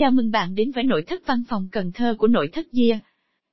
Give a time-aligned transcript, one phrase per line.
[0.00, 2.98] Chào mừng bạn đến với nội thất văn phòng Cần Thơ của nội thất Gia.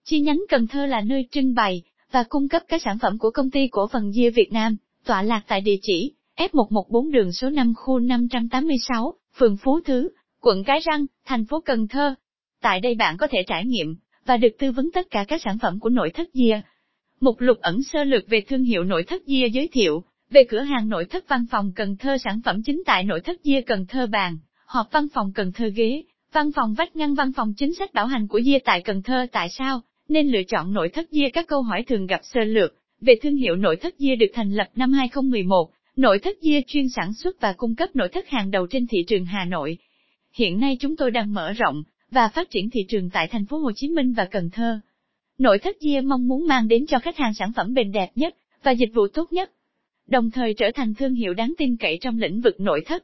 [0.06, 1.82] Chi nhánh Cần Thơ là nơi trưng bày
[2.12, 4.76] và cung cấp các sản phẩm của công ty cổ phần Gia Việt Nam,
[5.06, 10.10] tọa lạc tại địa chỉ F114 đường số 5 khu 586, phường Phú Thứ,
[10.42, 12.16] quận Cái Răng, thành phố Cần Thơ.
[12.62, 13.96] Tại đây bạn có thể trải nghiệm
[14.26, 16.62] và được tư vấn tất cả các sản phẩm của nội thất Gia.
[17.20, 20.62] Mục lục ẩn sơ lược về thương hiệu nội thất Gia giới thiệu về cửa
[20.62, 23.86] hàng nội thất văn phòng Cần Thơ sản phẩm chính tại nội thất Gia Cần
[23.86, 27.74] Thơ bàn, họp văn phòng Cần Thơ ghế, văn phòng vách ngăn văn phòng chính
[27.74, 31.12] sách bảo hành của Gia tại Cần Thơ tại sao nên lựa chọn nội thất
[31.12, 34.32] Gia các câu hỏi thường gặp sơ lược về thương hiệu nội thất Gia được
[34.34, 35.72] thành lập năm 2011.
[35.96, 38.98] Nội thất Gia chuyên sản xuất và cung cấp nội thất hàng đầu trên thị
[39.08, 39.78] trường Hà Nội.
[40.34, 43.58] Hiện nay chúng tôi đang mở rộng và phát triển thị trường tại thành phố
[43.58, 44.80] Hồ Chí Minh và Cần Thơ.
[45.38, 48.36] Nội thất Gia mong muốn mang đến cho khách hàng sản phẩm bền đẹp nhất
[48.64, 49.52] và dịch vụ tốt nhất,
[50.08, 53.04] đồng thời trở thành thương hiệu đáng tin cậy trong lĩnh vực nội thất.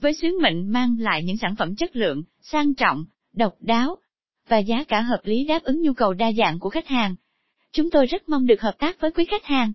[0.00, 3.96] Với sứ mệnh mang lại những sản phẩm chất lượng, sang trọng, độc đáo
[4.48, 7.14] và giá cả hợp lý đáp ứng nhu cầu đa dạng của khách hàng.
[7.72, 9.72] Chúng tôi rất mong được hợp tác với quý khách hàng.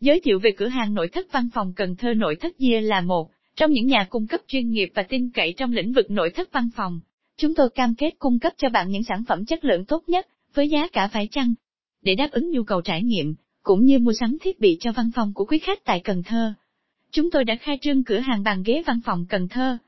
[0.00, 3.00] Giới thiệu về cửa hàng nội thất văn phòng Cần Thơ nội thất Gia là
[3.00, 6.30] một trong những nhà cung cấp chuyên nghiệp và tin cậy trong lĩnh vực nội
[6.30, 7.00] thất văn phòng.
[7.36, 10.26] Chúng tôi cam kết cung cấp cho bạn những sản phẩm chất lượng tốt nhất,
[10.54, 11.54] với giá cả phải chăng,
[12.02, 15.10] để đáp ứng nhu cầu trải nghiệm, cũng như mua sắm thiết bị cho văn
[15.14, 16.52] phòng của quý khách tại Cần Thơ.
[17.16, 19.78] Chúng tôi đã khai trương cửa hàng bàn ghế văn phòng Cần Thơ.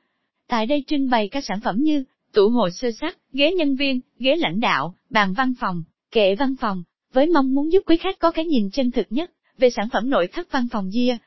[0.48, 4.00] Tại đây trưng bày các sản phẩm như tủ hồ sơ sắt, ghế nhân viên,
[4.18, 8.18] ghế lãnh đạo, bàn văn phòng, kệ văn phòng, với mong muốn giúp quý khách
[8.18, 11.18] có cái nhìn chân thực nhất về sản phẩm nội thất văn phòng Gia.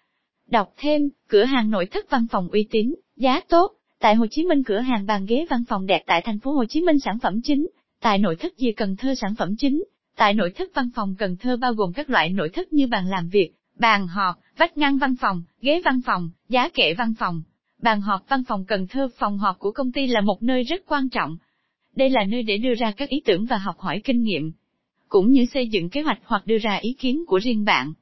[0.47, 4.43] Đọc thêm, cửa hàng nội thất văn phòng uy tín, giá tốt, tại Hồ Chí
[4.43, 7.19] Minh cửa hàng bàn ghế văn phòng đẹp tại thành phố Hồ Chí Minh sản
[7.19, 7.67] phẩm chính,
[8.01, 9.83] tại nội thất Gia Cần Thơ sản phẩm chính,
[10.15, 13.07] tại nội thất văn phòng Cần Thơ bao gồm các loại nội thất như bàn
[13.07, 17.41] làm việc, bàn họp, vách ngăn văn phòng, ghế văn phòng, giá kệ văn phòng.
[17.81, 20.81] Bàn họp văn phòng Cần Thơ phòng họp của công ty là một nơi rất
[20.85, 21.37] quan trọng.
[21.95, 24.51] Đây là nơi để đưa ra các ý tưởng và học hỏi kinh nghiệm,
[25.09, 27.93] cũng như xây dựng kế hoạch hoặc đưa ra ý kiến của riêng bạn.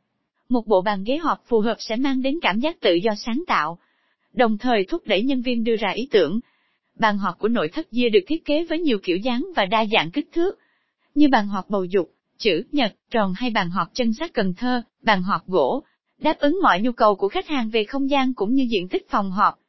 [0.49, 3.43] Một bộ bàn ghế họp phù hợp sẽ mang đến cảm giác tự do sáng
[3.47, 3.79] tạo,
[4.33, 6.39] đồng thời thúc đẩy nhân viên đưa ra ý tưởng.
[6.99, 9.85] Bàn họp của nội thất Gia được thiết kế với nhiều kiểu dáng và đa
[9.85, 10.59] dạng kích thước,
[11.15, 14.81] như bàn họp bầu dục, chữ nhật, tròn hay bàn họp chân sát Cần Thơ,
[15.01, 15.83] bàn họp gỗ,
[16.21, 19.09] đáp ứng mọi nhu cầu của khách hàng về không gian cũng như diện tích
[19.09, 19.59] phòng họp.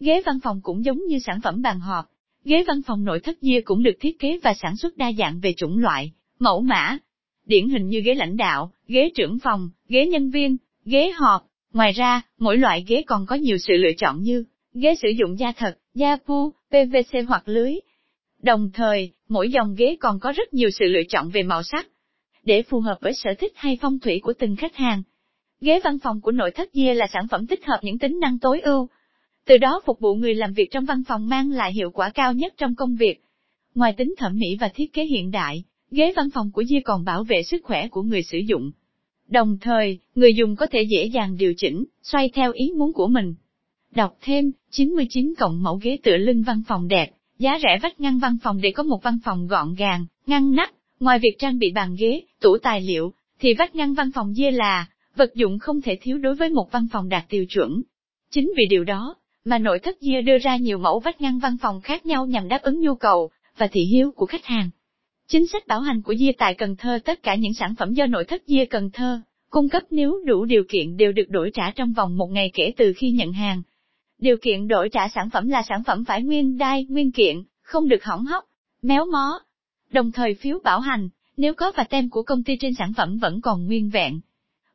[0.00, 2.04] Ghế văn phòng cũng giống như sản phẩm bàn họp.
[2.44, 5.40] Ghế văn phòng nội thất Gia cũng được thiết kế và sản xuất đa dạng
[5.40, 6.98] về chủng loại, mẫu mã.
[7.46, 11.46] Điển hình như ghế lãnh đạo, ghế trưởng phòng, ghế nhân viên, ghế họp.
[11.72, 15.38] Ngoài ra, mỗi loại ghế còn có nhiều sự lựa chọn như ghế sử dụng
[15.38, 17.74] da thật, da pu, PVC hoặc lưới.
[18.42, 21.86] Đồng thời, mỗi dòng ghế còn có rất nhiều sự lựa chọn về màu sắc,
[22.44, 25.02] để phù hợp với sở thích hay phong thủy của từng khách hàng.
[25.60, 28.38] Ghế văn phòng của nội thất Gia là sản phẩm tích hợp những tính năng
[28.38, 28.88] tối ưu.
[29.46, 32.32] Từ đó phục vụ người làm việc trong văn phòng mang lại hiệu quả cao
[32.32, 33.22] nhất trong công việc.
[33.74, 37.04] Ngoài tính thẩm mỹ và thiết kế hiện đại, ghế văn phòng của Gia còn
[37.04, 38.70] bảo vệ sức khỏe của người sử dụng.
[39.28, 43.06] Đồng thời, người dùng có thể dễ dàng điều chỉnh, xoay theo ý muốn của
[43.06, 43.34] mình.
[43.94, 48.18] Đọc thêm, 99 cộng mẫu ghế tựa lưng văn phòng đẹp, giá rẻ vách ngăn
[48.18, 51.72] văn phòng để có một văn phòng gọn gàng, ngăn nắp, ngoài việc trang bị
[51.72, 55.80] bàn ghế, tủ tài liệu, thì vách ngăn văn phòng dê là vật dụng không
[55.80, 57.82] thể thiếu đối với một văn phòng đạt tiêu chuẩn.
[58.30, 61.56] Chính vì điều đó, mà nội thất dê đưa ra nhiều mẫu vách ngăn văn
[61.60, 64.70] phòng khác nhau nhằm đáp ứng nhu cầu và thị hiếu của khách hàng.
[65.28, 68.06] Chính sách bảo hành của dê tại Cần Thơ tất cả những sản phẩm do
[68.06, 69.20] nội thất dê Cần Thơ
[69.54, 72.72] cung cấp nếu đủ điều kiện đều được đổi trả trong vòng một ngày kể
[72.76, 73.62] từ khi nhận hàng.
[74.18, 77.88] Điều kiện đổi trả sản phẩm là sản phẩm phải nguyên đai, nguyên kiện, không
[77.88, 78.44] được hỏng hóc,
[78.82, 79.40] méo mó.
[79.94, 83.18] Đồng thời phiếu bảo hành, nếu có và tem của công ty trên sản phẩm
[83.18, 84.20] vẫn còn nguyên vẹn.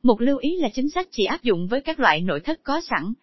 [0.04, 2.82] Một lưu ý là chính sách chỉ áp dụng với các loại nội thất có
[2.82, 3.14] sẵn,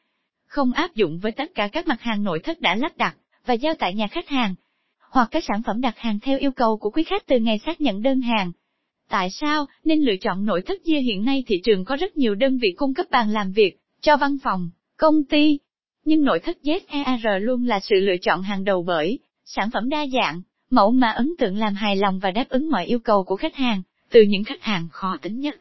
[0.47, 3.55] không áp dụng với tất cả các mặt hàng nội thất đã lắp đặt và
[3.55, 4.55] giao tại nhà khách hàng,
[5.11, 7.81] hoặc các sản phẩm đặt hàng theo yêu cầu của quý khách từ ngày xác
[7.81, 8.53] nhận đơn hàng.
[9.09, 12.35] Tại sao nên lựa chọn nội thất Gia hiện nay thị trường có rất nhiều
[12.35, 15.59] đơn vị cung cấp bàn làm việc cho văn phòng, công ty,
[16.05, 20.07] nhưng nội thất ZER luôn là sự lựa chọn hàng đầu bởi sản phẩm đa
[20.07, 23.37] dạng, mẫu mà ấn tượng làm hài lòng và đáp ứng mọi yêu cầu của
[23.37, 25.61] khách hàng, từ những khách hàng khó tính nhất.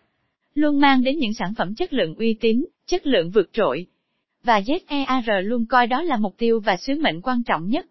[0.56, 3.88] Luôn mang đến những sản phẩm chất lượng uy tín, chất lượng vượt trội.
[4.44, 7.86] Và ZEAR luôn coi đó là mục tiêu và sứ mệnh quan trọng nhất.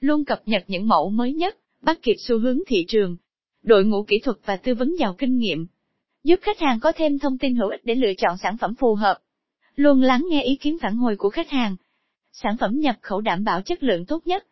[0.00, 3.16] Luôn cập nhật những mẫu mới nhất, bắt kịp xu hướng thị trường.
[3.62, 5.66] Đội ngũ kỹ thuật và tư vấn giàu kinh nghiệm.
[6.24, 8.94] Giúp khách hàng có thêm thông tin hữu ích để lựa chọn sản phẩm phù
[8.94, 9.18] hợp.
[9.76, 11.76] Luôn lắng nghe ý kiến phản hồi của khách hàng.
[12.32, 14.46] Sản phẩm nhập khẩu đảm bảo chất lượng tốt nhất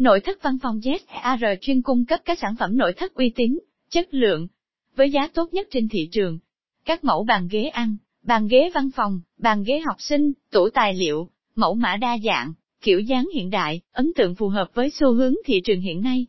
[0.00, 3.58] Nội thất văn phòng ZAR chuyên cung cấp các sản phẩm nội thất uy tín,
[3.90, 4.48] chất lượng,
[4.96, 6.38] với giá tốt nhất trên thị trường.
[6.84, 10.94] Các mẫu bàn ghế ăn, bàn ghế văn phòng, bàn ghế học sinh, tủ tài
[10.94, 15.12] liệu, mẫu mã đa dạng, kiểu dáng hiện đại, ấn tượng phù hợp với xu
[15.12, 16.26] hướng thị trường hiện nay,